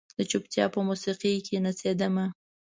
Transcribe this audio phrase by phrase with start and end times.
[0.17, 2.25] د چوپتیا په موسیقۍ کې نڅیدمه